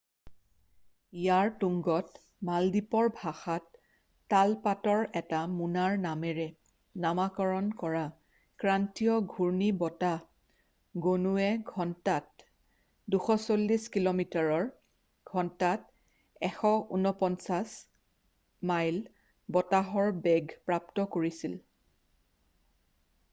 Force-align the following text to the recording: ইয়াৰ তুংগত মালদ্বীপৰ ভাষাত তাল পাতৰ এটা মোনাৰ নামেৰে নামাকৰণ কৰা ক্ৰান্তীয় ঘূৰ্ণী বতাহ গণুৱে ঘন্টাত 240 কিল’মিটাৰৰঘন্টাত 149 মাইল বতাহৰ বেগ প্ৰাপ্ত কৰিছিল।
ইয়াৰ 1.23 1.49
তুংগত 1.63 2.21
মালদ্বীপৰ 2.49 3.09
ভাষাত 3.17 3.81
তাল 4.33 4.55
পাতৰ 4.67 5.01
এটা 5.19 5.41
মোনাৰ 5.57 5.97
নামেৰে 6.05 6.47
নামাকৰণ 7.03 7.67
কৰা 7.83 8.01
ক্ৰান্তীয় 8.63 9.35
ঘূৰ্ণী 9.35 9.67
বতাহ 9.83 11.03
গণুৱে 11.07 11.51
ঘন্টাত 11.75 12.47
240 13.17 13.87
কিল’মিটাৰৰঘন্টাত 13.97 16.49
149 16.51 17.77
মাইল 18.73 18.99
বতাহৰ 19.59 20.13
বেগ 20.27 20.57
প্ৰাপ্ত 20.71 21.07
কৰিছিল। 21.17 21.59